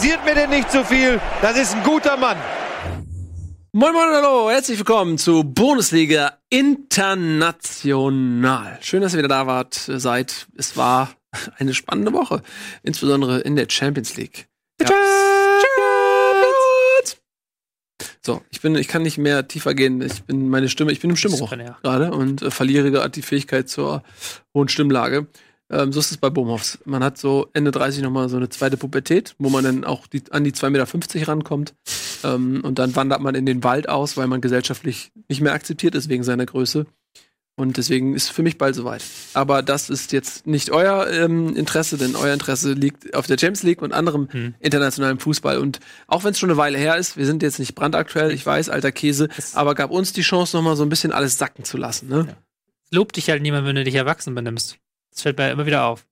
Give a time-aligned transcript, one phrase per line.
[0.00, 1.20] kritisiert mir denn nicht so viel.
[1.42, 2.38] Das ist ein guter Mann.
[3.72, 7.68] Moin Moin Hallo, herzlich willkommen zu Bundesliga International.
[8.80, 10.46] Schön, dass ihr wieder da wart, seid.
[10.56, 11.10] Es war
[11.58, 12.40] eine spannende Woche,
[12.82, 14.48] insbesondere in der Champions League.
[14.80, 15.10] Champions!
[18.22, 20.00] So, ich bin, ich kann nicht mehr tiefer gehen.
[20.00, 21.50] Ich bin meine Stimme, ich bin im Stimmbruch
[21.82, 24.02] gerade und äh, verliere gerade die Fähigkeit zur
[24.54, 25.26] hohen Stimmlage.
[25.70, 26.78] Ähm, so ist es bei Bohmhoffs.
[26.84, 30.22] Man hat so Ende 30 nochmal so eine zweite Pubertät, wo man dann auch die,
[30.30, 31.74] an die 2,50 Meter rankommt.
[32.24, 35.94] Ähm, und dann wandert man in den Wald aus, weil man gesellschaftlich nicht mehr akzeptiert
[35.94, 36.86] ist wegen seiner Größe.
[37.56, 39.02] Und deswegen ist für mich bald soweit.
[39.34, 43.64] Aber das ist jetzt nicht euer ähm, Interesse, denn euer Interesse liegt auf der Champions
[43.64, 44.54] League und anderem hm.
[44.60, 45.58] internationalen Fußball.
[45.58, 48.46] Und auch wenn es schon eine Weile her ist, wir sind jetzt nicht brandaktuell, ich
[48.46, 51.76] weiß, alter Käse, aber gab uns die Chance, nochmal so ein bisschen alles sacken zu
[51.76, 52.08] lassen.
[52.08, 52.26] Ne?
[52.28, 52.36] Ja.
[52.92, 54.78] Lobt dich halt niemand, wenn du dich erwachsen benimmst.
[55.10, 56.06] Das fällt mir immer wieder auf.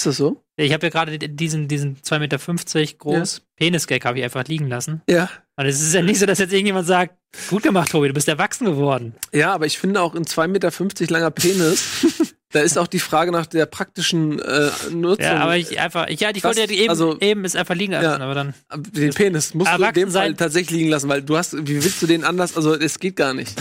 [0.00, 0.42] Ist das so?
[0.56, 3.42] Ich habe ja gerade diesen, diesen 2,50 Meter groß ja.
[3.56, 5.02] Penis-Gag habe ich einfach liegen lassen.
[5.06, 5.28] Ja.
[5.56, 7.16] Und es ist ja nicht so, dass jetzt irgendjemand sagt,
[7.50, 9.14] gut gemacht, Tobi, du bist erwachsen geworden.
[9.30, 12.06] Ja, aber ich finde auch ein 2,50 Meter langer Penis,
[12.52, 15.22] da ist auch die Frage nach der praktischen äh, Nutzung.
[15.22, 17.92] Ja, aber ich einfach, ich, ja, ich wollte ja eben, also, eben ist einfach liegen
[17.92, 18.54] lassen, ja, aber dann.
[18.92, 22.00] Den Penis musst du in dem Fall tatsächlich liegen lassen, weil du hast, wie willst
[22.00, 23.54] du den anders, also es geht gar nicht.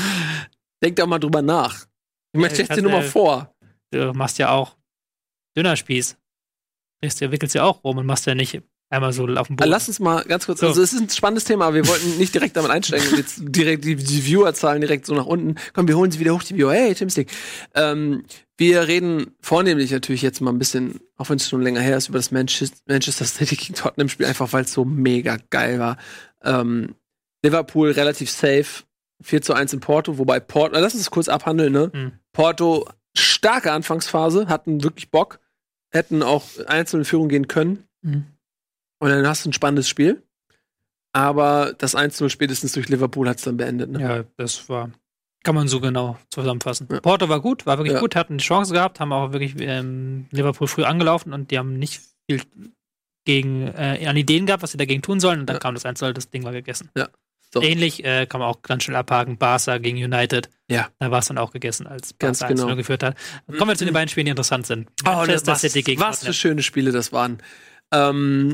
[0.81, 1.85] Denk da mal drüber nach.
[2.31, 3.53] Ich ja, stell dir nur mal vor
[3.91, 4.75] du machst ja auch
[5.55, 6.17] Dönerspieß.
[7.01, 9.69] Du wickelst ja auch rum und machst ja nicht einmal so auf dem Boden.
[9.69, 10.67] Lass uns mal ganz kurz, so.
[10.67, 13.37] also es ist ein spannendes Thema, aber wir wollten nicht direkt damit einsteigen und jetzt
[13.41, 15.55] direkt die, die Viewerzahlen direkt so nach unten.
[15.73, 16.73] Komm, wir holen sie wieder hoch, die Viewer.
[16.73, 17.31] Hey, Tim Stick.
[17.75, 18.23] Ähm,
[18.57, 22.09] wir reden vornehmlich natürlich jetzt mal ein bisschen, auch wenn es schon länger her ist,
[22.09, 25.97] über das Manchester City gegen Tottenham Spiel, einfach weil es so mega geil war.
[26.43, 26.95] Ähm,
[27.43, 28.83] Liverpool relativ safe,
[29.21, 31.91] 4 zu 1 in Porto, wobei Porto, lass uns das kurz abhandeln, ne?
[31.93, 32.11] Mhm.
[32.33, 32.87] Porto
[33.17, 35.39] starke Anfangsphase, hatten wirklich Bock,
[35.91, 37.87] hätten auch einzelne Führung gehen können.
[38.01, 38.25] Mhm.
[38.99, 40.21] Und dann hast du ein spannendes Spiel.
[41.11, 43.89] Aber das 1-0 spätestens durch Liverpool hat es dann beendet.
[43.89, 44.01] Ne?
[44.01, 44.91] Ja, das war,
[45.43, 46.87] kann man so genau zusammenfassen.
[46.91, 46.99] Ja.
[46.99, 47.99] Porto war gut, war wirklich ja.
[47.99, 51.79] gut, hatten die Chance gehabt, haben auch wirklich ähm, Liverpool früh angelaufen und die haben
[51.79, 52.41] nicht viel
[53.25, 55.41] gegen, äh, an Ideen gehabt, was sie dagegen tun sollen.
[55.41, 55.59] Und dann ja.
[55.59, 56.89] kam das 1-0, das Ding war gegessen.
[56.95, 57.09] Ja.
[57.51, 57.61] So.
[57.63, 59.37] Ähnlich äh, kann man auch ganz schnell abhaken.
[59.37, 60.49] Barca gegen United.
[60.69, 60.89] Ja.
[60.99, 62.75] Da war es dann auch gegessen, als Barca ganz genau.
[62.75, 63.17] geführt hat.
[63.47, 64.87] Kommen wir zu den beiden Spielen, die interessant sind.
[65.03, 67.41] Oh, Manchester was, City gegen Was für schöne Spiele das waren.
[67.91, 68.53] Ähm,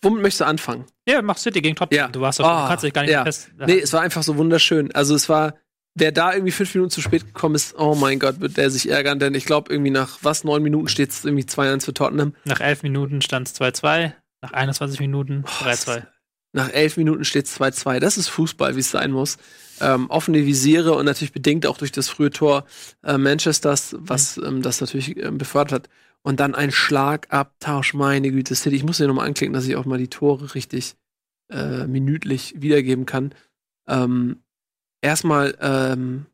[0.00, 0.86] womit möchtest du anfangen?
[1.06, 2.06] Ja, mach City gegen Tottenham.
[2.06, 2.08] Ja.
[2.08, 3.24] Du warst doch, oh, du kannst dich gar nicht ja.
[3.24, 3.50] fest.
[3.58, 4.94] Nee, es war einfach so wunderschön.
[4.94, 5.54] Also es war,
[5.94, 8.88] wer da irgendwie fünf Minuten zu spät gekommen ist, oh mein Gott, wird der sich
[8.88, 12.34] ärgern, denn ich glaube irgendwie nach was, neun Minuten steht es irgendwie 2-1 für Tottenham.
[12.44, 16.06] Nach elf Minuten stand es 2-2, nach 21 Minuten 3-2.
[16.52, 18.00] Nach elf Minuten steht es 2-2.
[18.00, 19.36] Das ist Fußball, wie es sein muss.
[19.80, 22.64] Ähm, offene Visiere und natürlich bedingt auch durch das frühe Tor
[23.02, 24.44] äh, Manchesters, was mhm.
[24.44, 25.88] ähm, das natürlich ähm, befördert hat.
[26.22, 28.74] Und dann ein Schlagabtausch, meine Güte, City.
[28.74, 30.96] Ich muss hier nochmal anklicken, dass ich auch mal die Tore richtig
[31.50, 33.32] äh, minütlich wiedergeben kann.
[33.86, 34.42] Ähm,
[35.02, 36.26] erstmal ähm,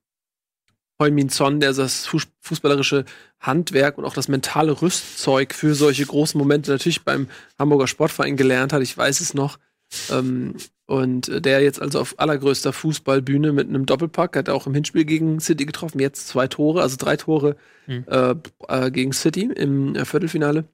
[0.99, 2.07] Heumin Son, der das
[2.41, 3.05] fußballerische
[3.41, 7.29] Handwerk und auch das mentale Rüstzeug für solche großen Momente natürlich beim
[7.59, 8.83] Hamburger Sportverein gelernt hat.
[8.83, 9.59] Ich weiß es noch.
[10.11, 10.55] Ähm,
[10.87, 15.41] und der jetzt also auf allergrößter Fußballbühne mit einem Doppelpack, hat auch im Hinspiel gegen
[15.41, 18.05] City getroffen, jetzt zwei Tore, also drei Tore mhm.
[18.09, 18.35] äh,
[18.69, 20.65] äh, gegen City im äh, Viertelfinale.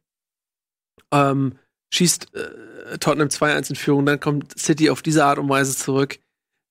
[1.13, 1.55] Ähm,
[1.93, 6.19] schießt äh, Tottenham 2-1 in Führung, dann kommt City auf diese Art und Weise zurück.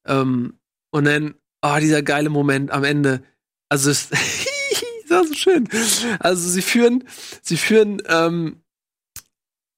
[0.06, 0.60] Ähm,
[0.92, 3.24] und dann, oh, dieser geile Moment am Ende.
[3.70, 5.70] Also, es ist so schön.
[6.20, 7.04] Also, sie führen,
[7.42, 8.62] sie führen ähm,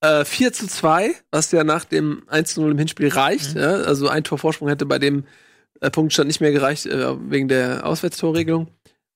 [0.02, 3.56] äh, 4 zu 2, was ja nach dem 1-0 im Hinspiel reicht.
[3.56, 3.62] Mhm.
[3.62, 3.72] Ja?
[3.72, 5.26] Also ein Torvorsprung hätte bei dem
[5.82, 8.68] äh, Punktstand nicht mehr gereicht, äh, wegen der Auswärtstorregelung.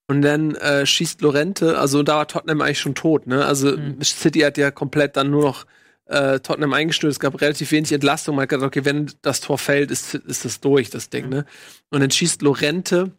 [0.08, 3.46] Und dann äh, schießt Lorente, also da war Tottenham eigentlich schon tot, ne?
[3.46, 4.02] Also mhm.
[4.02, 5.66] City hat ja komplett dann nur noch
[6.06, 7.12] äh, Tottenham eingestellt.
[7.12, 8.36] Es gab relativ wenig Entlastung.
[8.36, 11.32] Man hat gedacht, okay, wenn das Tor fällt, ist, ist das durch, das Ding, mhm.
[11.32, 11.46] ne?
[11.90, 13.12] Und dann schießt Lorente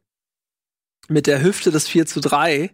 [1.08, 2.70] mit der Hüfte das 4 zu 3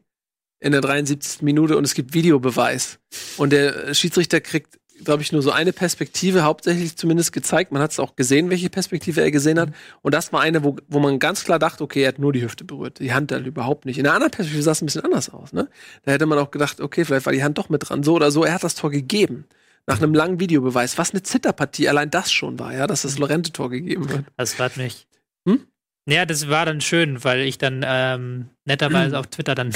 [0.60, 1.42] in der 73.
[1.42, 2.98] Minute und es gibt Videobeweis.
[3.36, 7.72] Und der Schiedsrichter kriegt glaube ich, nur so eine Perspektive hauptsächlich zumindest gezeigt.
[7.72, 9.70] Man hat es auch gesehen, welche Perspektive er gesehen hat.
[10.02, 12.42] Und das war eine, wo, wo man ganz klar dachte, okay, er hat nur die
[12.42, 12.98] Hüfte berührt.
[12.98, 13.98] Die Hand halt überhaupt nicht.
[13.98, 15.52] In einer anderen Perspektive sah es ein bisschen anders aus.
[15.52, 15.68] Ne?
[16.04, 18.02] Da hätte man auch gedacht, okay, vielleicht war die Hand doch mit dran.
[18.02, 19.46] So oder so, er hat das Tor gegeben.
[19.86, 20.98] Nach einem langen Videobeweis.
[20.98, 24.24] Was eine Zitterpartie allein das schon war, ja, dass das Lorente-Tor gegeben wird.
[24.36, 25.06] Das freut mich.
[25.48, 25.66] Hm?
[26.06, 29.72] Ja, das war dann schön, weil ich dann ähm, netterweise auf Twitter dann,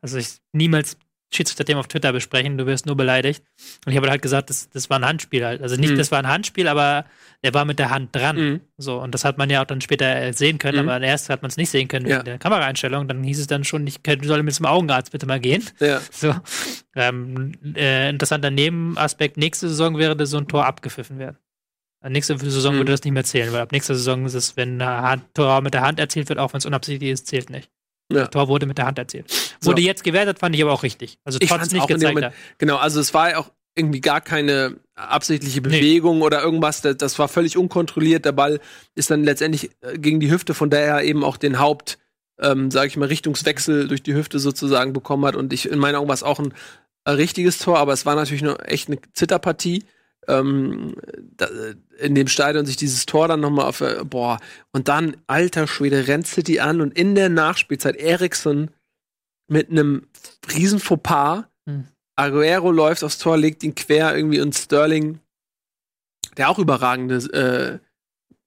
[0.00, 0.96] also ich niemals
[1.30, 3.42] Schiedsrichter-Thema auf Twitter besprechen, du wirst nur beleidigt.
[3.84, 5.62] Und ich habe halt gesagt, das, das war ein Handspiel halt.
[5.62, 5.98] Also nicht, mhm.
[5.98, 7.04] das war ein Handspiel, aber
[7.42, 8.36] er war mit der Hand dran.
[8.36, 8.60] Mhm.
[8.78, 10.88] So, und das hat man ja auch dann später sehen können, mhm.
[10.88, 12.20] aber erst hat man es nicht sehen können ja.
[12.20, 13.08] in der Kameraeinstellung.
[13.08, 15.64] Dann hieß es dann schon, ich soll mit zum Augenarzt bitte mal gehen.
[15.80, 16.00] Ja.
[16.10, 16.34] So.
[16.96, 21.36] Ähm, äh, interessanter Nebenaspekt, nächste Saison wäre so ein Tor abgepfiffen werden.
[22.08, 22.78] Nächste Saison mhm.
[22.78, 25.74] würde das nicht mehr zählen, weil ab nächster Saison ist es, wenn ein Tor mit
[25.74, 27.70] der Hand erzielt wird, auch wenn es unabsichtlich ist, zählt nicht.
[28.10, 28.20] Ja.
[28.20, 29.30] Das Tor wurde mit der Hand erzielt.
[29.60, 29.86] Wurde so.
[29.86, 31.18] jetzt gewertet, fand ich aber auch richtig.
[31.24, 35.60] Also trotz nicht gezeigt Moment, Genau, also es war ja auch irgendwie gar keine absichtliche
[35.60, 36.24] Bewegung nee.
[36.24, 36.80] oder irgendwas.
[36.80, 38.24] Das, das, war völlig unkontrolliert.
[38.24, 38.60] Der Ball
[38.94, 41.98] ist dann letztendlich äh, gegen die Hüfte, von der er eben auch den Haupt,
[42.40, 45.36] ähm, sage ich mal, Richtungswechsel durch die Hüfte sozusagen bekommen hat.
[45.36, 46.52] Und ich in meinen Augen war es auch ein,
[47.06, 49.84] richtiges Tor, aber es war natürlich noch echt eine Zitterpartie
[50.28, 50.94] ähm,
[51.36, 51.48] da,
[51.98, 54.38] in dem Stadion sich dieses Tor dann nochmal auf, äh, boah,
[54.72, 58.70] und dann, alter Schwede, rennt City an und in der Nachspielzeit Eriksson
[59.48, 60.06] mit einem
[60.54, 61.88] riesen Fauxpas, hm.
[62.14, 65.20] Aguero läuft aufs Tor, legt ihn quer irgendwie und Sterling,
[66.36, 67.78] der auch überragende äh,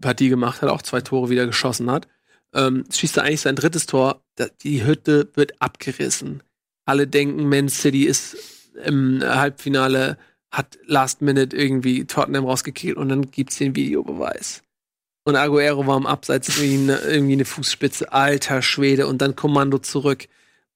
[0.01, 2.07] Partie gemacht hat, auch zwei Tore wieder geschossen hat,
[2.54, 4.24] ähm, schießt er eigentlich sein drittes Tor,
[4.62, 6.44] die Hütte wird abgerissen.
[6.86, 8.36] Alle denken, Man City ist
[8.84, 10.18] im Halbfinale
[10.51, 14.63] hat Last Minute irgendwie Tottenham rausgekillt und dann gibt's den Videobeweis.
[15.24, 19.77] Und Aguero war am Abseits irgendwie eine, irgendwie eine Fußspitze, alter Schwede und dann Kommando
[19.77, 20.27] zurück.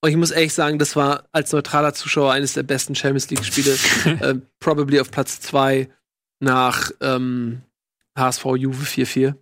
[0.01, 3.43] Und ich muss ehrlich sagen, das war als neutraler Zuschauer eines der besten Champions League
[3.43, 3.75] Spiele,
[4.19, 5.89] äh, probably auf Platz zwei
[6.39, 7.63] nach ähm,
[8.17, 9.35] HSV Juve 4-4.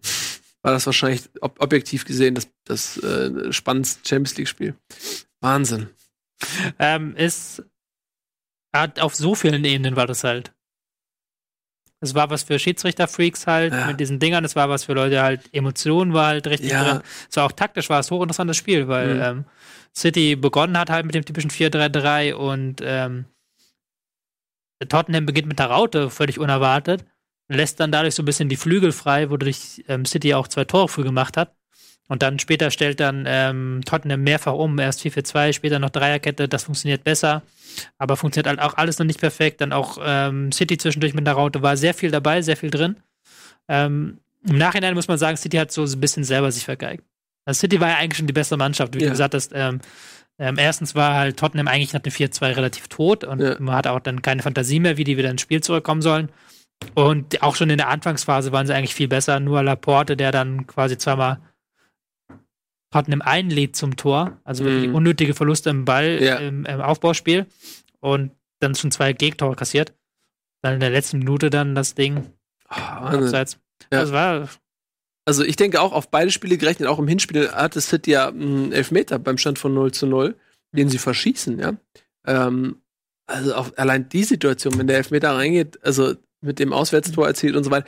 [0.62, 4.76] War das wahrscheinlich ob objektiv gesehen das, das äh, spannendste Champions League Spiel.
[5.42, 5.90] Wahnsinn.
[6.80, 7.64] Ähm, ist
[8.74, 10.54] auf so vielen Ebenen war das halt.
[12.04, 13.88] Es war was für Schiedsrichter-Freaks halt ja.
[13.88, 14.44] mit diesen Dingern.
[14.44, 15.42] Es war was für Leute halt.
[15.54, 16.84] Emotionen war halt richtig ja.
[16.84, 17.02] drin.
[17.30, 19.22] Es war auch taktisch, war es hochinteressantes Spiel, weil mhm.
[19.22, 19.46] ähm,
[19.96, 23.26] City begonnen hat halt mit dem typischen 4-3-3 und ähm,
[24.90, 27.06] Tottenham beginnt mit der Raute, völlig unerwartet.
[27.48, 30.90] Lässt dann dadurch so ein bisschen die Flügel frei, wodurch ähm, City auch zwei Tore
[30.90, 31.56] früh gemacht hat.
[32.10, 34.78] Und dann später stellt dann ähm, Tottenham mehrfach um.
[34.78, 36.48] Erst 4-4-2, später noch Dreierkette.
[36.48, 37.44] Das funktioniert besser.
[37.98, 39.62] Aber funktioniert halt auch alles noch nicht perfekt.
[39.62, 42.98] Dann auch ähm, City zwischendurch mit der Raute war sehr viel dabei, sehr viel drin.
[43.70, 47.04] Ähm, Im Nachhinein muss man sagen, City hat so ein bisschen selber sich vergeigt.
[47.46, 49.06] Also City war ja eigentlich schon die beste Mannschaft, wie ja.
[49.06, 49.52] du gesagt hast.
[49.54, 49.80] Ähm,
[50.40, 53.56] ähm, erstens war halt Tottenham eigentlich nach dem 4-2 relativ tot und ja.
[53.60, 56.30] man hatte auch dann keine Fantasie mehr, wie die wieder ins Spiel zurückkommen sollen.
[56.96, 59.40] Und auch schon in der Anfangsphase waren sie eigentlich viel besser.
[59.40, 61.40] Nur Laporte, der dann quasi zweimal
[62.94, 64.94] Tottenham einlädt zum Tor, also mm.
[64.94, 66.36] unnötige Verluste im Ball ja.
[66.38, 67.48] im, im, Aufbauspiel
[68.00, 69.94] und dann schon zwei Gegentore kassiert.
[70.62, 72.32] Dann in der letzten Minute dann das Ding
[72.70, 73.60] oh, abseits.
[73.92, 74.02] Ja.
[74.02, 74.48] Das war
[75.26, 78.72] also ich denke auch auf beide Spiele gerechnet, auch im Hinspiel hatte City ja einen
[78.72, 80.36] Elfmeter beim Stand von 0 zu 0,
[80.74, 81.74] den sie verschießen, ja.
[82.28, 82.82] Ähm,
[83.26, 87.64] also auf, allein die Situation, wenn der Elfmeter reingeht, also mit dem Auswärtstor erzielt und
[87.64, 87.88] so weiter,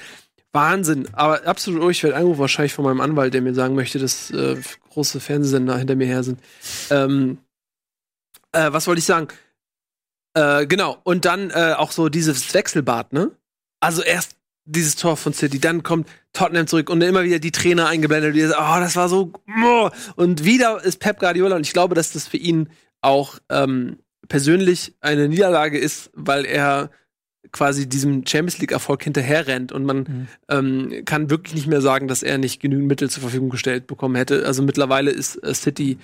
[0.56, 1.08] Wahnsinn.
[1.14, 4.32] Aber absolut, oh, ich werde angerufen, wahrscheinlich von meinem Anwalt, der mir sagen möchte, dass
[4.32, 4.58] äh,
[4.90, 6.40] große Fernsehsender hinter mir her sind.
[6.90, 7.38] Ähm,
[8.52, 9.28] äh, was wollte ich sagen?
[10.34, 13.32] Äh, genau, und dann äh, auch so dieses Wechselbad, ne?
[13.80, 14.36] Also erst
[14.66, 18.42] dieses Tor von City, dann kommt Tottenham zurück und immer wieder die Trainer eingeblendet, die
[18.42, 19.32] sagen, oh, das war so,
[19.64, 19.90] oh.
[20.16, 22.70] und wieder ist Pep Guardiola und ich glaube, dass das für ihn
[23.02, 26.90] auch ähm, persönlich eine Niederlage ist, weil er
[27.52, 30.28] quasi diesem Champions League-Erfolg hinterherrennt und man mhm.
[30.50, 34.16] ähm, kann wirklich nicht mehr sagen, dass er nicht genügend Mittel zur Verfügung gestellt bekommen
[34.16, 34.46] hätte.
[34.46, 35.98] Also mittlerweile ist äh, City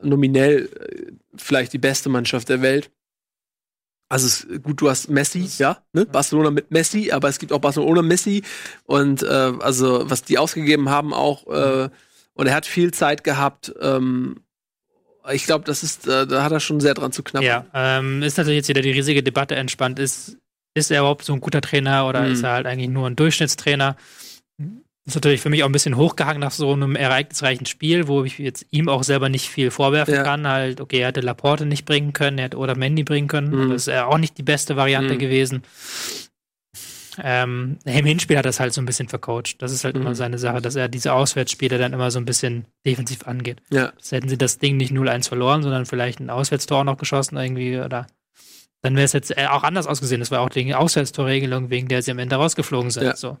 [0.00, 2.90] nominell äh, vielleicht die beste Mannschaft der Welt.
[4.08, 6.04] Also es, gut, du hast Messi, ja, ne?
[6.04, 8.42] Barcelona mit Messi, aber es gibt auch Barcelona ohne Messi
[8.84, 11.88] und äh, also was die ausgegeben haben auch äh,
[12.34, 13.72] und er hat viel Zeit gehabt.
[13.80, 14.42] Ähm,
[15.30, 17.46] ich glaube, das ist, äh, da hat er schon sehr dran zu knappen.
[17.46, 19.98] Ja, ähm, ist natürlich jetzt wieder die riesige Debatte entspannt.
[19.98, 20.38] Ist
[20.74, 22.32] ist er überhaupt so ein guter Trainer oder mhm.
[22.32, 23.96] ist er halt eigentlich nur ein Durchschnittstrainer?
[25.04, 28.22] Das ist natürlich für mich auch ein bisschen hochgehangen nach so einem ereignisreichen Spiel, wo
[28.22, 30.22] ich jetzt ihm auch selber nicht viel vorwerfen ja.
[30.22, 30.46] kann.
[30.46, 33.50] Halt, okay, er hätte Laporte nicht bringen können, er hätte oder Mandy bringen können.
[33.50, 33.70] Mhm.
[33.70, 35.18] Das ist auch nicht die beste Variante mhm.
[35.18, 35.62] gewesen.
[37.22, 39.60] Ähm, Im Hinspiel hat es halt so ein bisschen vercoacht.
[39.60, 40.02] Das ist halt mhm.
[40.02, 43.60] immer seine Sache, dass er diese Auswärtsspiele dann immer so ein bisschen defensiv angeht.
[43.70, 43.92] Ja.
[43.98, 47.80] Das hätten sie das Ding nicht 0-1 verloren, sondern vielleicht ein Auswärtstor noch geschossen irgendwie
[47.80, 48.06] oder
[48.82, 50.20] dann wäre es jetzt äh, auch anders ausgesehen.
[50.20, 53.04] Das war auch die Auswärtstorregelung, wegen der sie am Ende rausgeflogen sind.
[53.04, 53.16] Ja.
[53.16, 53.38] So.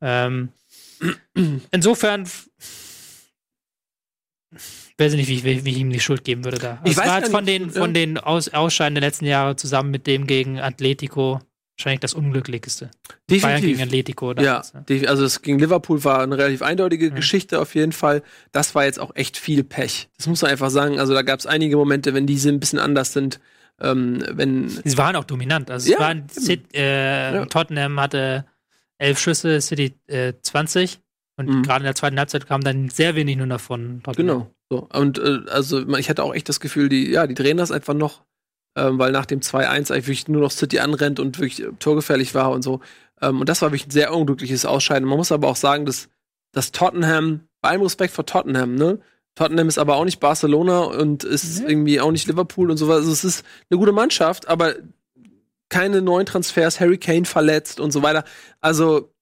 [0.00, 0.50] Ähm,
[1.70, 2.28] insofern
[4.98, 6.78] weiß ich nicht, wie, wie, wie, ich ihm die Schuld geben würde da.
[6.82, 9.90] Also ich weiß war jetzt von den, von den Aus, Ausscheiden der letzten Jahre zusammen
[9.90, 11.40] mit dem gegen Atletico
[11.76, 12.90] wahrscheinlich das Unglücklichste.
[13.28, 13.42] Definitiv.
[13.42, 14.34] Bayern gegen Atletico.
[14.34, 17.14] Damals, ja, ja, also das gegen Liverpool war eine relativ eindeutige mhm.
[17.14, 18.22] Geschichte auf jeden Fall.
[18.52, 20.08] Das war jetzt auch echt viel Pech.
[20.16, 20.98] Das muss man einfach sagen.
[20.98, 23.40] Also da gab es einige Momente, wenn diese ein bisschen anders sind,
[23.80, 24.68] ähm, wenn.
[24.68, 25.70] Sie waren auch dominant.
[25.70, 26.26] Also Ja, waren
[26.74, 27.46] äh, Ja.
[27.46, 28.44] Tottenham hatte
[28.98, 31.00] elf Schüsse, City äh, 20.
[31.38, 31.62] Und Mhm.
[31.62, 34.00] gerade in der zweiten Halbzeit kam dann sehr wenig nur davon.
[34.02, 34.26] Tottenham.
[34.38, 34.50] Genau.
[34.70, 34.88] So.
[34.92, 37.92] Und äh, also ich hatte auch echt das Gefühl, die, ja, die drehen das einfach
[37.94, 38.24] noch,
[38.76, 42.34] ähm, weil nach dem 2-1 eigentlich wirklich nur noch City anrennt und wirklich äh, torgefährlich
[42.34, 42.80] war und so.
[43.20, 45.06] Ähm, und das war wirklich ein sehr unglückliches Ausscheiden.
[45.06, 46.08] Man muss aber auch sagen, dass,
[46.52, 48.98] dass Tottenham, bei allem Respekt vor Tottenham, ne?
[49.36, 51.68] Tottenham ist aber auch nicht Barcelona und ist Mhm.
[51.68, 52.96] irgendwie auch nicht Liverpool und so was.
[52.98, 54.74] Also es ist eine gute Mannschaft, aber
[55.68, 58.24] keine neuen Transfers, Harry Kane verletzt und so weiter.
[58.60, 59.12] Also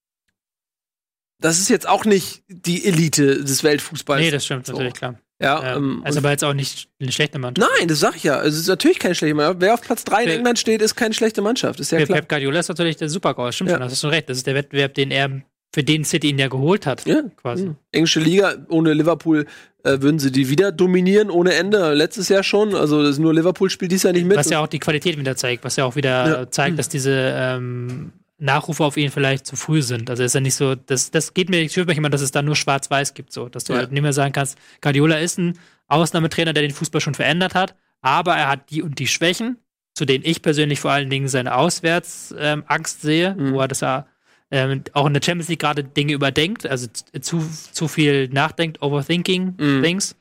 [1.41, 4.21] das ist jetzt auch nicht die Elite des Weltfußballs.
[4.23, 4.73] Nee, das stimmt So.
[4.73, 5.19] natürlich, klar.
[5.41, 7.69] ja, Ähm, also aber jetzt auch nicht eine schlechte Mannschaft.
[7.79, 8.43] Nein, das sag ich ja.
[8.43, 9.61] Es ist natürlich keine schlechte Mannschaft.
[9.61, 11.81] Wer auf Platz 3 in England steht, ist keine schlechte Mannschaft.
[11.81, 12.21] Ist ja klar.
[12.21, 13.51] Pep Guardiola ist natürlich der Supergau.
[13.53, 13.77] Stimmt Ja.
[13.77, 14.29] schon, hast du schon recht.
[14.29, 15.43] Das ist der Wettbewerb, den er
[15.75, 17.05] für den City ihn ja geholt hat.
[17.05, 17.67] Ja, quasi.
[17.67, 17.77] Mhm.
[17.91, 19.45] Englische Liga, ohne Liverpool
[19.83, 21.93] äh, würden sie die wieder dominieren, ohne Ende.
[21.95, 22.77] Letztes Jahr schon.
[22.77, 24.37] Also das nur Liverpool spielt dies Jahr nicht mit.
[24.37, 26.51] Was ja auch die Qualität wieder zeigt, was ja auch wieder Ja.
[26.51, 30.11] zeigt, dass diese ähm, Nachrufe auf ihn vielleicht zu früh sind.
[30.11, 32.31] Also ist ja nicht so, das, das geht mir, ich spüre mich immer, dass es
[32.31, 33.81] da nur schwarz-weiß gibt, so, dass du Ja.
[33.81, 37.75] halt nicht mehr sagen kannst, Guardiola ist ein Ausnahmetrainer, der den Fußball schon verändert hat,
[38.01, 39.59] aber er hat die und die Schwächen,
[39.95, 43.53] zu denen ich persönlich vor allen Dingen seine Auswärtsangst ähm, sehe, Mhm.
[43.55, 44.07] wo er das ja
[44.55, 49.55] ähm, auch in der Champions League gerade Dinge überdenkt, also zu, zu viel nachdenkt, overthinking
[49.59, 49.83] Mhm.
[49.83, 50.17] things,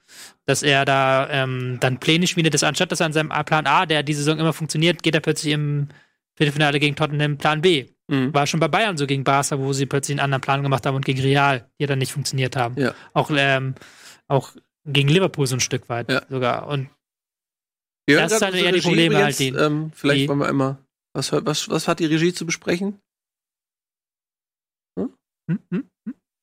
[0.45, 3.85] dass er da ähm, dann Pläne schmiedet, dass anstatt dass er an seinem Plan A,
[3.85, 5.89] der die Saison immer funktioniert, geht er plötzlich im
[6.35, 7.85] Viertelfinale gegen Tottenham Plan B.
[8.07, 8.33] Mhm.
[8.33, 10.95] War schon bei Bayern so gegen Barca, wo sie plötzlich einen anderen Plan gemacht haben
[10.95, 12.75] und gegen Real, die dann nicht funktioniert haben.
[12.79, 12.93] Ja.
[13.13, 13.75] Auch, ähm,
[14.27, 14.51] auch
[14.85, 16.23] gegen Liverpool so ein Stück weit Ja.
[16.29, 16.67] sogar.
[16.67, 16.89] Und
[18.07, 20.39] Wir das ist halt eher die unsere Probleme übrigens, halt, die- ähm, vielleicht die- wollen
[20.39, 20.77] wir einmal.
[21.13, 22.97] Was, was, was hat die Regie zu besprechen?
[25.49, 25.89] Hm, hm,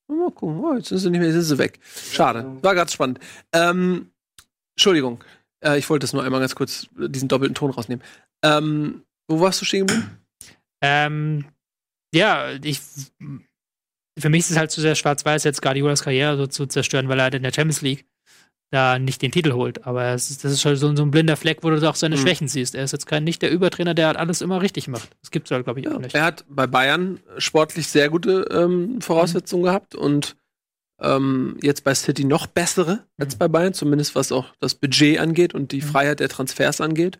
[0.07, 0.59] Mal gucken.
[0.63, 1.79] Oh, jetzt sind sie nicht mehr, sind sie weg.
[1.83, 2.45] Schade.
[2.61, 3.19] War ganz spannend.
[3.53, 4.11] Ähm,
[4.75, 5.23] Entschuldigung.
[5.63, 8.03] Äh, ich wollte das nur einmal ganz kurz äh, diesen doppelten Ton rausnehmen.
[8.43, 10.17] Ähm, wo warst du stehen geblieben?
[10.83, 11.45] ähm,
[12.13, 12.81] ja, ich
[14.19, 17.19] für mich ist es halt zu sehr schwarz-weiß, jetzt Guardiolas Karriere so zu zerstören, weil
[17.19, 18.05] er halt in der Champions League
[18.71, 19.85] da nicht den Titel holt.
[19.85, 22.15] Aber es ist, das ist schon so, so ein blinder Fleck, wo du auch seine
[22.15, 22.21] Mhm.
[22.21, 22.73] Schwächen siehst.
[22.73, 25.09] Er ist jetzt kein nicht der Übertrainer, der halt alles immer richtig macht.
[25.21, 26.15] Das gibt's halt, glaube ich, auch nicht.
[26.15, 30.35] Er hat bei Bayern sportlich sehr gute ähm, Voraussetzungen gehabt und
[31.01, 33.39] ähm, jetzt bei City noch bessere als Mhm.
[33.39, 35.85] bei Bayern, zumindest was auch das Budget angeht und die Mhm.
[35.87, 37.17] Freiheit der Transfers angeht.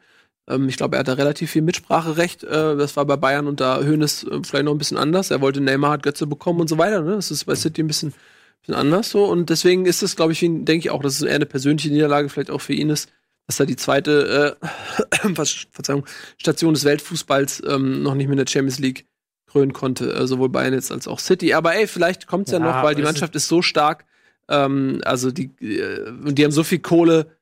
[0.50, 2.43] Ähm, ich glaube, er hat da relativ viel Mitspracherecht.
[2.43, 5.31] Äh, das war bei Bayern unter Hoeneß äh, vielleicht noch ein bisschen anders.
[5.31, 7.01] Er wollte Neymar, hat Götze bekommen und so weiter.
[7.01, 7.15] Ne?
[7.15, 8.13] Das ist bei City ein bisschen,
[8.61, 9.25] bisschen anders so.
[9.25, 12.29] Und deswegen ist es, glaube ich, denke ich auch, dass es eher eine persönliche Niederlage
[12.29, 13.11] vielleicht auch für ihn ist,
[13.47, 16.05] dass er die zweite äh, Ver- Verzeihung,
[16.37, 19.05] Station des Weltfußballs ähm, noch nicht mit der Champions League
[19.47, 21.53] krönen konnte, äh, sowohl Bayern jetzt als auch City.
[21.53, 24.05] Aber ey, vielleicht kommt es ja, Ja, noch, weil die Mannschaft ist so stark,
[24.47, 27.35] ähm, also die, äh, die haben so viel Kohle.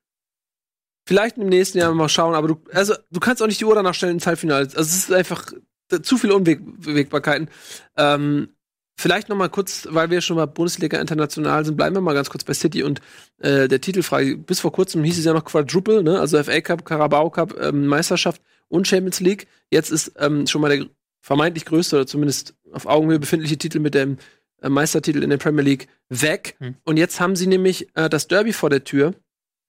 [1.06, 3.74] Vielleicht im nächsten Jahr mal schauen, aber du, also du kannst auch nicht die Uhr
[3.76, 4.66] danach stellen ins Halbfinale.
[4.66, 5.52] Also es ist einfach
[5.92, 7.50] äh, zu viele Unwägbarkeiten.
[7.98, 8.50] Ähm,
[9.00, 12.30] vielleicht noch mal kurz, weil wir schon mal Bundesliga international sind, bleiben wir mal ganz
[12.30, 13.02] kurz bei City und
[13.40, 14.38] äh, der Titelfrage.
[14.38, 16.20] Bis vor kurzem hieß es ja noch Quadruple, ne?
[16.20, 19.48] Also FA Cup, Carabao Cup, ähm, Meisterschaft und Champions League.
[19.72, 20.88] Jetzt ist ähm, schon mal der
[21.22, 24.18] vermeintlich größte oder zumindest auf Augenhöhe befindliche Titel mit dem
[24.62, 26.56] äh, Meistertitel in der Premier League weg.
[26.60, 26.76] Hm.
[26.84, 29.14] Und jetzt haben sie nämlich äh, das Derby vor der Tür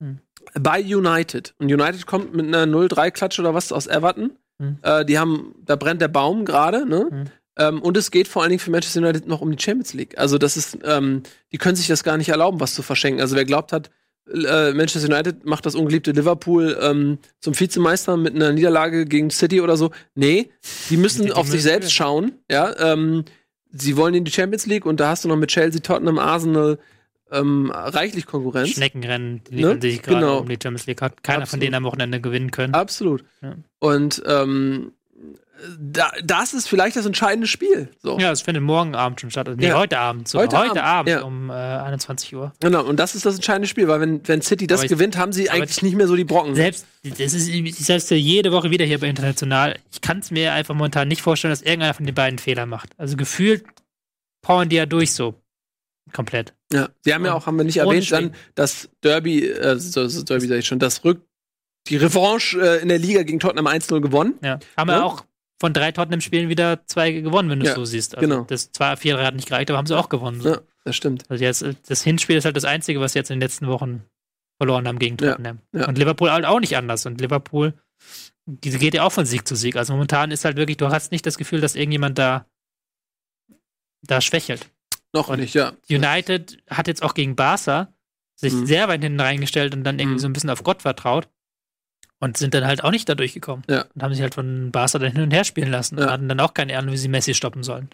[0.01, 0.17] Hm.
[0.59, 1.53] bei United.
[1.59, 4.31] Und United kommt mit einer 0-3-Klatsch oder was aus Everton.
[4.59, 4.79] Hm.
[4.81, 7.31] Äh, die haben, da brennt der Baum gerade, ne?
[7.57, 7.65] Hm.
[7.77, 10.17] Ähm, und es geht vor allen Dingen für Manchester United noch um die Champions League.
[10.17, 13.21] Also das ist, ähm, die können sich das gar nicht erlauben, was zu verschenken.
[13.21, 13.89] Also wer glaubt hat,
[14.31, 19.59] äh, Manchester United macht das ungeliebte Liverpool ähm, zum Vizemeister mit einer Niederlage gegen City
[19.61, 19.91] oder so.
[20.15, 20.49] Nee,
[20.89, 21.91] die müssen Die- auf sich selbst gewinnen.
[21.91, 22.31] schauen.
[22.49, 23.25] Ja, ähm,
[23.71, 26.77] sie wollen in die Champions League und da hast du noch mit Chelsea, Tottenham, Arsenal
[27.33, 28.69] ähm, reichlich Konkurrenz.
[28.71, 29.81] Schneckenrennen die liefern Ne?
[29.81, 30.37] sich gerade Genau.
[30.39, 31.01] um die Champions League.
[31.01, 31.63] Hat keiner von Absolut.
[31.63, 32.73] denen am Wochenende gewinnen können.
[32.73, 33.23] Absolut.
[33.41, 33.55] Ja.
[33.79, 34.91] Und ähm,
[35.79, 37.89] da, das ist vielleicht das entscheidende Spiel.
[38.01, 38.17] So.
[38.19, 39.47] Ja, es findet morgen Abend schon statt.
[39.47, 39.77] Also, Nee, Ja.
[39.77, 40.27] heute Abend.
[40.27, 40.47] Sogar.
[40.47, 41.21] Heute Heute, Abend, Abend, ja.
[41.23, 42.53] um äh, 21 Uhr.
[42.59, 45.33] Genau, und das ist das entscheidende Spiel, weil wenn, wenn City das ich- gewinnt, haben
[45.33, 46.55] sie eigentlich nicht mehr so die Brocken.
[46.55, 50.53] Selbst, das ist, ich dir jede Woche wieder hier bei International, ich kann es mir
[50.53, 52.89] einfach momentan nicht vorstellen, dass irgendeiner von den beiden Fehler macht.
[52.97, 53.63] Also gefühlt
[54.41, 55.35] powern die ja durch so.
[56.13, 56.53] Komplett.
[56.73, 60.23] Ja, sie haben ja auch, haben wir nicht erwähnt, dann das Derby, äh, so, so
[60.23, 61.21] Derby sag ich schon, das Rück,
[61.87, 64.33] die Revanche äh, in der Liga gegen Tottenham 1-0 gewonnen.
[64.43, 64.59] Ja.
[64.75, 64.97] Haben Ja.
[64.97, 65.23] wir auch
[65.61, 68.15] von drei Tottenham-Spielen wieder zwei gewonnen, wenn du es Ja, so siehst.
[68.17, 68.43] Also genau.
[68.45, 70.41] Das 2-4 hat nicht gereicht, aber haben sie auch gewonnen.
[70.41, 70.49] So.
[70.55, 71.23] Ja, das stimmt.
[71.29, 74.03] Also jetzt, das Hinspiel ist halt das Einzige, was sie jetzt in den letzten Wochen
[74.57, 75.59] verloren haben gegen Ja, Tottenham.
[75.71, 75.87] ja.
[75.87, 77.05] Und Liverpool halt auch nicht anders.
[77.05, 77.75] Und Liverpool,
[78.47, 79.75] diese geht ja auch von Sieg zu Sieg.
[79.75, 82.47] Also momentan ist halt wirklich, du hast nicht das Gefühl, dass irgendjemand da,
[84.01, 84.69] da schwächelt.
[85.13, 85.73] Noch Und nicht, ja.
[85.89, 87.93] United hat jetzt auch gegen Barca
[88.35, 88.65] sich Mhm.
[88.65, 90.19] sehr weit hinten reingestellt und dann irgendwie Mhm.
[90.19, 91.27] so ein bisschen auf Gott vertraut.
[92.23, 93.65] Und sind dann halt auch nicht da durchgekommen.
[93.67, 93.85] Ja.
[93.95, 95.97] Und haben sich halt von Barca dann hin und her spielen lassen.
[95.97, 96.11] Und Ja.
[96.11, 97.89] hatten dann auch keine Ahnung, wie sie Messi stoppen sollen.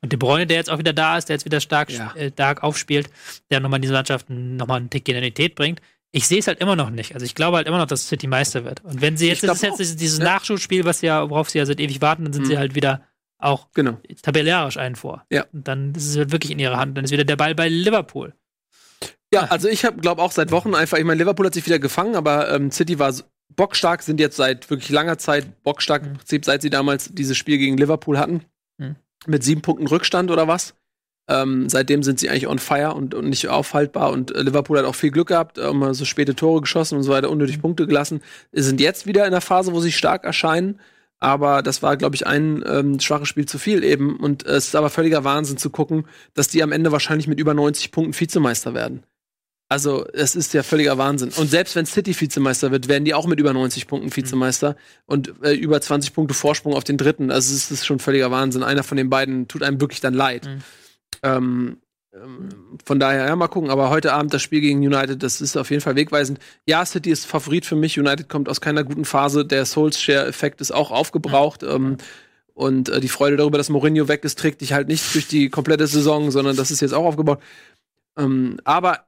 [0.00, 2.12] Und De Bruyne, der jetzt auch wieder da ist, der jetzt wieder stark, Ja.
[2.16, 3.10] äh, stark aufspielt,
[3.50, 5.80] der nochmal in diese Mannschaft nochmal einen Tick Genialität bringt.
[6.10, 7.12] Ich sehe es halt immer noch nicht.
[7.12, 8.82] Also ich glaube halt immer noch, dass City Meister wird.
[8.82, 10.24] Und wenn sie jetzt, ist jetzt dieses, dieses Ja.
[10.24, 12.46] Nachschulspiel, was ja, worauf sie ja seit ewig warten, dann sind Mhm.
[12.48, 13.02] sie halt wieder
[13.38, 13.98] auch Genau.
[14.22, 15.26] tabellarisch einen vor.
[15.30, 15.44] Ja.
[15.52, 16.96] Und dann ist es halt wirklich in ihrer Hand.
[16.96, 18.32] Dann ist wieder der Ball bei Liverpool.
[19.34, 22.14] Ja, also ich glaube auch seit Wochen einfach, ich meine, Liverpool hat sich wieder gefangen,
[22.16, 23.12] aber ähm, City war
[23.56, 26.16] bockstark, sind jetzt seit wirklich langer Zeit bockstark, im Mhm.
[26.18, 28.42] Prinzip seit sie damals dieses Spiel gegen Liverpool hatten.
[28.78, 28.96] Mhm.
[29.26, 30.74] Mit sieben Punkten Rückstand oder was.
[31.28, 34.84] Ähm, seitdem sind sie eigentlich on fire und, und nicht aufhaltbar und äh, Liverpool hat
[34.84, 37.62] auch viel Glück gehabt, äh, mal so späte Tore geschossen und so weiter, unnötig Mhm.
[37.62, 38.20] Punkte gelassen.
[38.52, 40.78] Sind jetzt wieder in der Phase, wo sie stark erscheinen.
[41.18, 44.16] Aber das war, glaube ich, ein ähm, schwaches Spiel zu viel eben.
[44.20, 47.40] Und äh, es ist aber völliger Wahnsinn zu gucken, dass die am Ende wahrscheinlich mit
[47.40, 49.02] über 90 Punkten Vizemeister werden.
[49.68, 51.30] Also, es ist ja völliger Wahnsinn.
[51.36, 55.34] Und selbst wenn City Vizemeister wird, werden die auch mit über 90 Punkten Vizemeister und
[55.42, 57.32] äh, über 20 Punkte Vorsprung auf den dritten.
[57.32, 58.62] Also, es ist schon völliger Wahnsinn.
[58.62, 60.46] Einer von den beiden tut einem wirklich dann leid.
[60.46, 60.62] Mhm.
[61.22, 61.76] Ähm,
[62.14, 62.48] ähm,
[62.84, 63.70] von daher, ja, mal gucken.
[63.70, 66.38] Aber heute Abend das Spiel gegen United, das ist auf jeden Fall wegweisend.
[66.66, 67.98] Ja, City ist Favorit für mich.
[67.98, 69.44] United kommt aus keiner guten Phase.
[69.44, 71.62] Der Solskjaer-Effekt ist auch aufgebraucht.
[71.62, 71.96] Ähm,
[72.54, 75.50] und äh, die Freude darüber, dass Mourinho weg ist, trägt dich halt nicht durch die
[75.50, 77.40] komplette Saison, sondern das ist jetzt auch aufgebaut.
[78.16, 79.06] Ähm, aber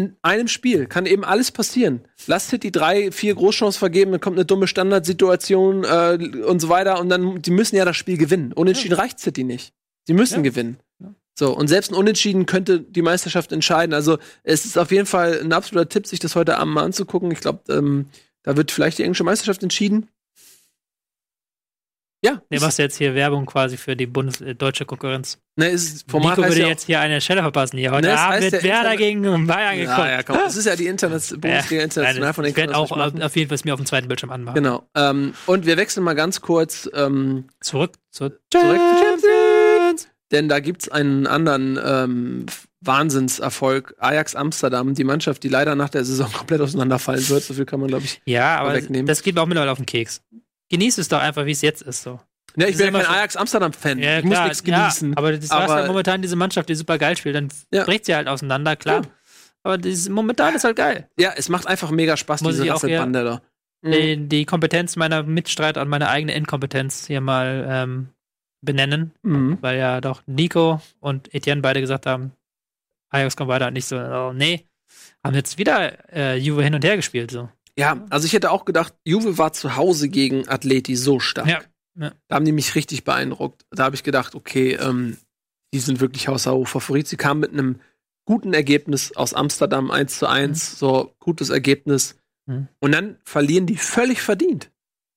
[0.00, 2.00] in einem Spiel kann eben alles passieren.
[2.26, 6.98] Lass City drei, vier Großchancen vergeben, dann kommt eine dumme Standardsituation äh, und so weiter
[7.00, 8.52] und dann, die müssen ja das Spiel gewinnen.
[8.52, 9.72] Unentschieden reicht City nicht.
[10.06, 10.42] Sie müssen Ja.
[10.50, 10.78] gewinnen.
[11.00, 11.14] Ja.
[11.38, 13.94] So, und selbst ein Unentschieden könnte die Meisterschaft entscheiden.
[13.94, 17.30] Also, es ist auf jeden Fall ein absoluter Tipp, sich das heute Abend mal anzugucken.
[17.30, 18.06] Ich glaube, ähm,
[18.42, 20.08] da wird vielleicht die englische Meisterschaft entschieden.
[22.22, 25.38] Ja, Der machst jetzt hier Werbung quasi für die Bundes äh, deutsche Konkurrenz.
[25.56, 27.78] ne, ist, Format Nico würde ja jetzt hier eine Stelle verpassen.
[27.78, 29.98] Hier heute Ne, es Abend wird Werder gegen Bayern geguckt.
[29.98, 30.36] ja, ja, komm.
[30.36, 33.48] Das ist ja die Internet Bundesliga international Nein, von den ich werde auch auf jeden
[33.48, 34.54] Fall es mir auf dem zweiten Bildschirm anmachen.
[34.54, 34.86] Genau.
[34.94, 40.08] Ähm, und wir wechseln mal ganz kurz ähm, Zurück zur zurück zu Champions.
[40.30, 42.46] Denn da gibt's einen anderen ähm,
[42.82, 43.94] Wahnsinnserfolg.
[43.98, 47.44] Ajax Amsterdam, die Mannschaft, die leider nach der Saison komplett auseinanderfallen wird.
[47.44, 48.20] So viel kann man, glaube ich.
[48.26, 49.06] Ja, aber Wegnehmen.
[49.06, 50.22] das geht mir auch mittlerweile auf den Keks.
[50.70, 52.02] Genieß es doch einfach, wie es jetzt ist.
[52.02, 52.20] So.
[52.56, 53.98] Ja, ich Das bin ist ja kein so- Ajax Amsterdam-Fan.
[53.98, 55.10] Ja, ich muss nichts genießen.
[55.10, 57.84] Ja, aber das Aber- aber, ja momentan diese Mannschaft, die super geil spielt, dann Ja.
[57.84, 59.02] bricht sie halt auseinander, klar.
[59.02, 59.10] Ja.
[59.62, 61.08] Aber das, momentan ist halt geil.
[61.18, 63.42] ja, es macht einfach mega Spaß, Muss diese ich auch hier- Rasselbande da.
[63.82, 63.92] Mhm.
[63.92, 68.08] Die, die Kompetenz meiner Mitstreiter und meine eigene Inkompetenz hier mal ähm,
[68.62, 69.58] benennen, Mhm.
[69.60, 72.32] weil ja doch Nico und Etienne beide gesagt haben,
[73.10, 74.66] Ajax kommt weiter und nicht so, oh, nee.
[75.24, 77.48] Haben jetzt wieder äh, Juve hin und her gespielt, so.
[77.80, 81.46] Ja, also ich hätte auch gedacht, Juve war zu Hause gegen Atleti so stark.
[81.48, 81.60] Ja.
[81.98, 82.12] Ja.
[82.28, 83.64] Da haben die mich richtig beeindruckt.
[83.70, 85.16] Da habe ich gedacht, okay, ähm,
[85.74, 87.08] die sind wirklich haushoch Favorit.
[87.08, 87.80] Sie kamen mit einem
[88.26, 92.16] guten Ergebnis aus Amsterdam 1 zu 1, so gutes Ergebnis.
[92.46, 92.68] Mhm.
[92.80, 94.70] Und dann verlieren die völlig verdient.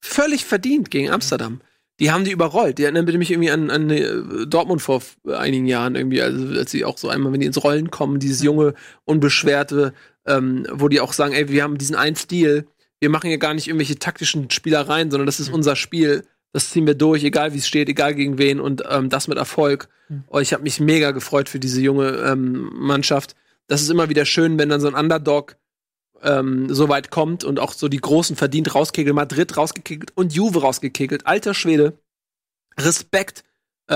[0.03, 1.61] Völlig verdient gegen Amsterdam.
[1.99, 2.79] Die haben die überrollt.
[2.79, 6.71] Die erinnern mich irgendwie an, an äh, Dortmund vor f- einigen Jahren irgendwie, also als
[6.71, 8.73] sie auch so einmal, wenn die ins Rollen kommen, dieses junge,
[9.05, 9.93] unbeschwerte,
[10.27, 12.67] ähm, wo die auch sagen, ey, wir haben diesen einen Stil,
[12.99, 15.55] wir machen hier gar nicht irgendwelche taktischen Spielereien, sondern das ist Mhm.
[15.55, 16.23] unser Spiel.
[16.53, 19.37] Das ziehen wir durch, egal wie es steht, egal gegen wen und ähm, das mit
[19.37, 19.89] Erfolg.
[20.07, 20.23] Mhm.
[20.27, 23.35] Oh, ich habe mich mega gefreut für diese junge ähm, Mannschaft.
[23.67, 25.57] Das ist immer wieder schön, wenn dann so ein Underdog
[26.21, 30.61] ähm, so weit kommt und auch so die Großen verdient rauskegelt, Madrid rausgekegelt und Juve
[30.61, 31.25] rausgekegelt.
[31.27, 31.97] Alter Schwede,
[32.79, 33.43] Respekt.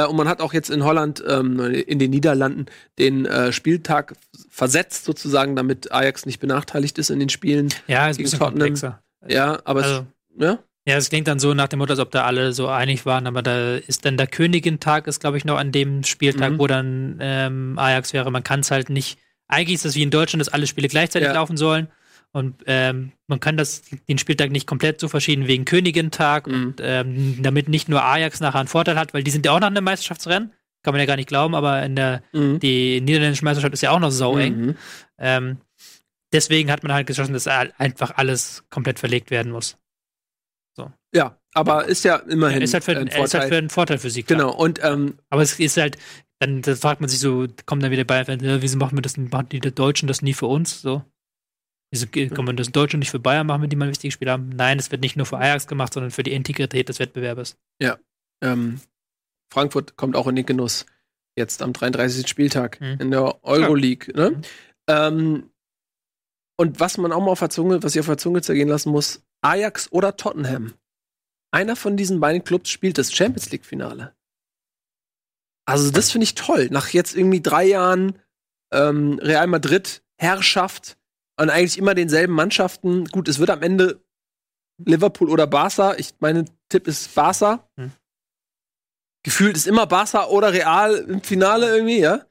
[0.03, 2.65] Äh, und man hat auch jetzt in Holland, ähm, in den Niederlanden,
[2.99, 4.13] den äh, Spieltag
[4.49, 7.69] versetzt sozusagen, damit Ajax nicht benachteiligt ist in den Spielen.
[7.87, 8.59] Ja, ist ein bisschen Tottenham.
[8.59, 9.01] komplexer.
[9.27, 10.05] Ja, aber Also,
[10.37, 12.67] es, ja, ja, es klingt dann so nach dem Motto, als ob da alle so
[12.69, 16.53] einig waren, aber da ist dann der Königin-Tag, ist glaube ich noch an dem Spieltag,
[16.53, 16.59] Mhm.
[16.59, 18.31] wo dann ähm, Ajax wäre.
[18.31, 19.17] Man kann es halt nicht.
[19.49, 21.33] Eigentlich ist das wie in Deutschland, dass alle Spiele gleichzeitig Ja.
[21.33, 21.87] laufen sollen.
[22.33, 26.53] Und ähm, man kann das, den Spieltag nicht komplett so verschieden wegen Königin-Tag Mhm.
[26.53, 29.59] und ähm, damit nicht nur Ajax nachher einen Vorteil hat, weil die sind ja auch
[29.59, 30.53] noch in der Meisterschaftsrennen.
[30.83, 32.59] Kann man ja gar nicht glauben, aber in der, mhm.
[32.59, 34.57] die niederländische Meisterschaft ist ja auch noch sau eng.
[34.57, 34.75] Mhm.
[35.17, 35.57] Ähm,
[36.31, 39.77] deswegen hat man halt geschlossen, dass einfach alles komplett verlegt werden muss.
[41.13, 43.47] Ja, aber ist ja immerhin ist halt für, ein ist halt Vorteil.
[43.49, 44.23] für einen Vorteil für sie.
[44.23, 44.39] Klar.
[44.39, 45.97] genau, und ähm, Aber es ist halt,
[46.39, 49.59] dann, fragt man sich so, kommen dann wieder bei, wieso machen wir das, machen die
[49.59, 50.81] Deutschen das nie für uns?
[50.81, 51.03] So.
[52.01, 54.13] Wieso ge- kann man das Deutsche nicht für Bayern machen, wenn die mal ein wichtiges
[54.13, 54.49] Spiel haben?
[54.49, 57.57] Nein, es wird nicht nur für Ajax gemacht, sondern für die Integrität des Wettbewerbes.
[58.43, 58.79] ähm,
[59.51, 60.85] Frankfurt kommt auch in den Genuss.
[61.35, 62.27] Jetzt am 33.
[62.27, 62.97] Spieltag Mhm.
[62.99, 64.13] in der Euroleague.
[64.15, 64.29] Ne?
[64.31, 64.41] Mhm.
[64.87, 65.49] Ähm,
[66.59, 68.91] und was man auch mal auf der Zunge, was ich auf der Zunge zergehen lassen
[68.91, 70.73] muss, Ajax oder Tottenham.
[71.51, 74.13] Einer von diesen beiden Clubs spielt das Champions League-Finale.
[75.65, 76.69] Also, das finde ich toll.
[76.71, 78.19] Nach jetzt irgendwie drei Jahren
[78.73, 80.97] ähm, Real Madrid, Herrschaft
[81.39, 83.05] und eigentlich immer denselben Mannschaften.
[83.05, 84.01] Gut, es wird am Ende
[84.83, 85.95] Liverpool oder Barca.
[85.95, 87.67] Ich meine Tipp ist Barca.
[87.77, 87.91] Hm.
[89.23, 92.21] Gefühlt ist immer Barca oder Real im Finale irgendwie, ja.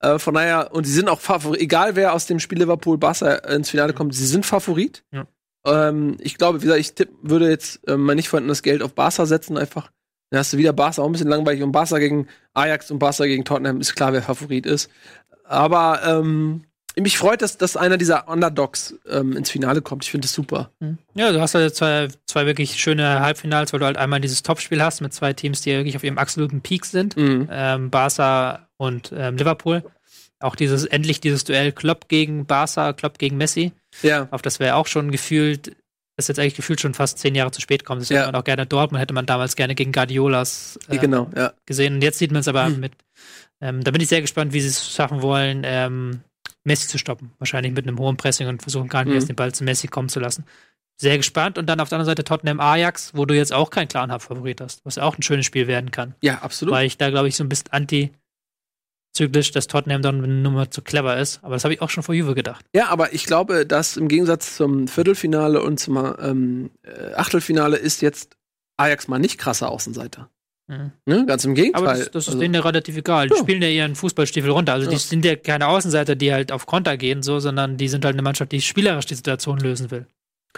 [0.00, 3.34] Äh, von daher, und sie sind auch Favorit, egal wer aus dem Spiel Liverpool Barca
[3.34, 5.04] ins Finale kommt, sie sind Favorit.
[5.10, 5.26] Ja.
[5.66, 8.94] Ähm, ich glaube, wie gesagt, ich tipp, würde jetzt mal nicht vorhin das Geld auf
[8.94, 9.90] Barca setzen, einfach.
[10.30, 13.24] Dann hast du wieder Barca auch ein bisschen langweilig und Barca gegen Ajax und Barca
[13.26, 14.90] gegen Tottenham ist klar, wer Favorit ist.
[15.44, 16.64] Aber ähm,
[17.02, 20.04] mich freut, dass, dass einer dieser Underdogs ähm, ins Finale kommt.
[20.04, 20.70] Ich finde das super.
[21.14, 24.82] Ja, du hast halt zwei, zwei wirklich schöne Halbfinals, wo du halt einmal dieses Topspiel
[24.82, 27.16] hast mit zwei Teams, die wirklich auf ihrem absoluten Peak sind.
[27.16, 27.48] Mhm.
[27.50, 29.84] Ähm, Barca und ähm, Liverpool.
[30.40, 33.72] Auch dieses, endlich dieses Duell Klopp gegen Barca, Klopp gegen Messi.
[34.02, 34.28] Ja.
[34.30, 35.68] Auf das wäre auch schon gefühlt,
[36.16, 38.02] das ist jetzt eigentlich gefühlt schon fast zehn Jahre zu spät kommt.
[38.02, 38.18] Das Ja.
[38.20, 41.52] hätte man auch gerne Dortmund, hätte man damals gerne gegen Guardiolas äh, genau, ja.
[41.66, 41.94] gesehen.
[41.94, 42.80] Und jetzt sieht man es aber Hm.
[42.80, 42.92] mit,
[43.62, 46.20] ähm, da bin ich sehr gespannt, wie sie es schaffen wollen, ähm,
[46.66, 47.32] Messi zu stoppen.
[47.38, 49.16] Wahrscheinlich mit einem hohen Pressing und versuchen gar nicht Mhm.
[49.16, 50.44] erst den Ball zu Messi kommen zu lassen.
[50.98, 51.58] Sehr gespannt.
[51.58, 54.60] Und dann auf der anderen Seite Tottenham Ajax, wo du jetzt auch keinen klaren Favorit
[54.60, 56.14] hast, was auch ein schönes Spiel werden kann.
[56.22, 56.74] Ja, absolut.
[56.74, 60.82] Weil ich da, glaube ich, so ein bisschen antizyklisch, dass Tottenham dann eine Nummer zu
[60.82, 61.40] clever ist.
[61.42, 62.64] Aber das habe ich auch schon vor Juve gedacht.
[62.74, 68.00] Ja, aber ich glaube, dass im Gegensatz zum Viertelfinale und zum ähm, äh, Achtelfinale ist
[68.02, 68.36] jetzt
[68.78, 70.30] Ajax mal nicht krasser Außenseiter.
[70.68, 70.90] Mhm.
[71.06, 71.26] Ne?
[71.26, 71.82] Ganz im Gegenteil.
[71.82, 73.28] Aber das, das ist Also- denen ja relativ egal.
[73.28, 73.40] Die Ja.
[73.40, 74.72] spielen ja ihren Fußballstiefel runter.
[74.72, 74.98] Also die Ja.
[74.98, 78.22] sind ja keine Außenseiter, die halt auf Konter gehen, so, sondern die sind halt eine
[78.22, 80.06] Mannschaft, die spielerisch die Situation lösen will.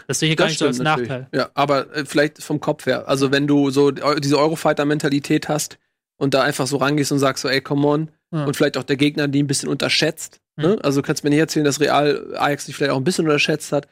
[0.07, 1.09] Das sehe ich gar Das nicht so als natürlich.
[1.09, 1.29] Nachteil.
[1.35, 3.09] Ja, aber äh, vielleicht vom Kopf her.
[3.09, 5.79] Also wenn du so diese Eurofighter-Mentalität hast
[6.17, 8.45] und da einfach so rangehst und sagst so, ey, come on, Ja.
[8.45, 10.41] und vielleicht auch der Gegner die ein bisschen unterschätzt.
[10.57, 10.65] Mhm.
[10.65, 10.79] Ne?
[10.83, 13.73] Also kannst du mir nicht erzählen, dass Real Ajax sich vielleicht auch ein bisschen unterschätzt
[13.73, 13.89] hat.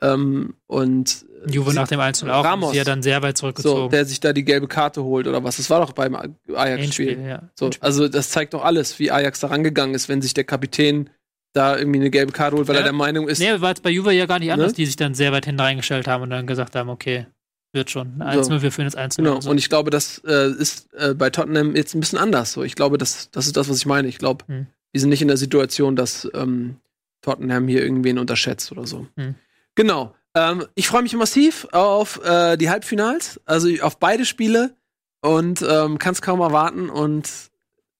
[0.00, 2.74] Ähm, und Juve sie- nach dem 1 auch, Ramos.
[2.74, 3.90] ja dann sehr weit so, zurückgezogen.
[3.90, 5.56] der sich da die gelbe Karte holt oder was.
[5.58, 6.16] Das war doch beim
[6.54, 7.20] Ajax-Spiel.
[7.20, 7.42] Ja.
[7.54, 11.10] So, also das zeigt doch alles, wie Ajax da rangegangen ist, wenn sich der Kapitän
[11.54, 12.80] da irgendwie eine gelbe Karte holt, weil Ja.
[12.82, 14.76] er der Meinung ist, Nee, war jetzt bei Juve ja gar nicht anders, Ne?
[14.76, 17.26] die sich dann sehr weit hinten reingestellt haben und dann gesagt haben, okay,
[17.72, 18.20] wird schon.
[18.22, 19.16] 1-0, wir führen jetzt 1-0.
[19.22, 19.50] Genau, und so.
[19.50, 22.52] und ich glaube, das äh, ist äh, bei Tottenham jetzt ein bisschen anders.
[22.52, 24.08] So, ich glaube, das, das ist das, was ich meine.
[24.08, 24.66] Ich glaube, Hm.
[24.94, 26.76] die sind nicht in der Situation, dass ähm,
[27.22, 29.06] Tottenham hier irgendwen unterschätzt oder so.
[29.16, 29.34] Hm.
[29.74, 30.14] Genau.
[30.38, 34.76] Ähm, ich freue mich massiv auf äh, die Halbfinals, also auf beide Spiele
[35.20, 36.90] und ähm, kann es kaum erwarten.
[36.90, 37.28] Und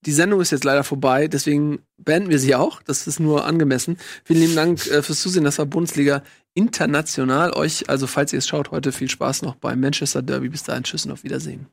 [0.05, 2.81] die Sendung ist jetzt leider vorbei, deswegen beenden wir sie auch.
[2.81, 3.97] Das ist nur angemessen.
[4.23, 5.43] Vielen lieben Dank äh, fürs Zusehen.
[5.43, 6.23] Das war Bundesliga
[6.53, 7.51] International.
[7.53, 10.49] Euch, also falls ihr es schaut, heute viel Spaß noch beim Manchester Derby.
[10.49, 11.67] Bis dahin, tschüss und auf Wiedersehen.